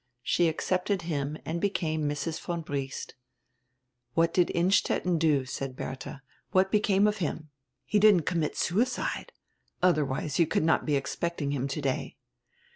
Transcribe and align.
She 0.23 0.47
accepted 0.47 1.03
him 1.03 1.37
and 1.45 1.61
became 1.61 2.09
Mrs. 2.09 2.39
von 2.41 2.61
Briest." 2.61 3.13
"What 4.15 4.33
did 4.33 4.49
Innstetten 4.49 5.19
do?" 5.19 5.45
said 5.45 5.75
Bertha, 5.75 6.23
"what 6.49 6.71
became 6.71 7.05
of 7.05 7.17
him? 7.17 7.51
He 7.85 7.99
didn't 7.99 8.23
commit 8.23 8.57
suicide, 8.57 9.31
otherwise 9.83 10.39
you 10.39 10.47
could 10.47 10.63
not 10.63 10.87
be 10.87 10.95
expecting 10.95 11.51
him 11.51 11.67
today." 11.67 12.17